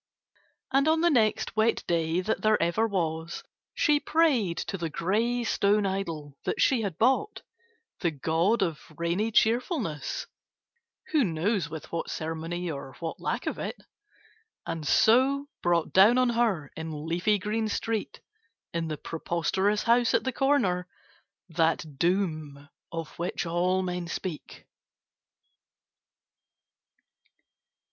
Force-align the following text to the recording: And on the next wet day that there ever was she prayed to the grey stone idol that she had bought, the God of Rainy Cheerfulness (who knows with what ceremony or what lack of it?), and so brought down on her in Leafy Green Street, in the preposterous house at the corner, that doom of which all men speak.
And 0.73 0.87
on 0.87 1.01
the 1.01 1.11
next 1.11 1.55
wet 1.55 1.83
day 1.85 2.21
that 2.21 2.41
there 2.41 2.59
ever 2.59 2.87
was 2.87 3.43
she 3.75 3.99
prayed 3.99 4.57
to 4.57 4.75
the 4.75 4.89
grey 4.89 5.43
stone 5.43 5.85
idol 5.85 6.39
that 6.43 6.59
she 6.59 6.81
had 6.81 6.97
bought, 6.97 7.43
the 7.99 8.09
God 8.09 8.63
of 8.63 8.79
Rainy 8.97 9.31
Cheerfulness 9.31 10.25
(who 11.11 11.23
knows 11.23 11.69
with 11.69 11.91
what 11.91 12.09
ceremony 12.09 12.71
or 12.71 12.95
what 12.99 13.19
lack 13.21 13.45
of 13.45 13.59
it?), 13.59 13.75
and 14.65 14.87
so 14.87 15.49
brought 15.61 15.93
down 15.93 16.17
on 16.17 16.29
her 16.29 16.71
in 16.75 17.05
Leafy 17.05 17.37
Green 17.37 17.67
Street, 17.67 18.21
in 18.73 18.87
the 18.87 18.97
preposterous 18.97 19.83
house 19.83 20.15
at 20.15 20.23
the 20.23 20.33
corner, 20.33 20.87
that 21.47 21.99
doom 21.99 22.69
of 22.91 23.09
which 23.19 23.45
all 23.45 23.83
men 23.83 24.07
speak. 24.07 24.65